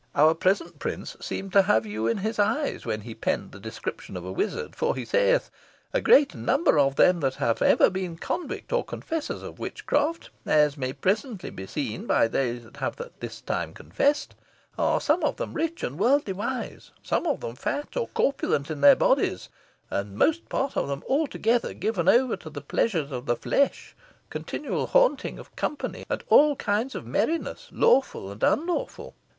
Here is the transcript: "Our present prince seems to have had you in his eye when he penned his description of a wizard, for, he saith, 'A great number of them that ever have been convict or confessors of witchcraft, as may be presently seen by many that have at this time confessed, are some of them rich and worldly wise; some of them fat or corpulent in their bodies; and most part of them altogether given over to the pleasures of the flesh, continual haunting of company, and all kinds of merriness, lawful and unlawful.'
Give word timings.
"Our 0.15 0.33
present 0.33 0.79
prince 0.79 1.15
seems 1.21 1.53
to 1.53 1.61
have 1.61 1.83
had 1.83 1.91
you 1.91 2.07
in 2.07 2.17
his 2.25 2.39
eye 2.39 2.75
when 2.85 3.01
he 3.01 3.13
penned 3.13 3.53
his 3.53 3.61
description 3.61 4.17
of 4.17 4.25
a 4.25 4.31
wizard, 4.31 4.75
for, 4.75 4.95
he 4.95 5.05
saith, 5.05 5.51
'A 5.93 6.01
great 6.01 6.33
number 6.33 6.79
of 6.79 6.95
them 6.95 7.19
that 7.19 7.39
ever 7.39 7.67
have 7.67 7.93
been 7.93 8.17
convict 8.17 8.73
or 8.73 8.83
confessors 8.83 9.43
of 9.43 9.59
witchcraft, 9.59 10.31
as 10.43 10.75
may 10.75 10.87
be 10.91 10.93
presently 10.93 11.67
seen 11.67 12.07
by 12.07 12.27
many 12.27 12.57
that 12.57 12.77
have 12.77 12.99
at 12.99 13.19
this 13.19 13.41
time 13.41 13.75
confessed, 13.75 14.33
are 14.75 14.99
some 14.99 15.23
of 15.23 15.35
them 15.35 15.53
rich 15.53 15.83
and 15.83 15.99
worldly 15.99 16.33
wise; 16.33 16.89
some 17.03 17.27
of 17.27 17.41
them 17.41 17.53
fat 17.55 17.95
or 17.95 18.07
corpulent 18.07 18.71
in 18.71 18.81
their 18.81 18.95
bodies; 18.95 19.49
and 19.91 20.15
most 20.15 20.49
part 20.49 20.75
of 20.75 20.87
them 20.87 21.03
altogether 21.07 21.75
given 21.75 22.09
over 22.09 22.35
to 22.35 22.49
the 22.49 22.59
pleasures 22.61 23.11
of 23.11 23.27
the 23.27 23.35
flesh, 23.35 23.95
continual 24.31 24.87
haunting 24.87 25.37
of 25.37 25.55
company, 25.55 26.07
and 26.09 26.23
all 26.27 26.55
kinds 26.55 26.95
of 26.95 27.05
merriness, 27.05 27.67
lawful 27.71 28.31
and 28.31 28.41
unlawful.' 28.41 29.13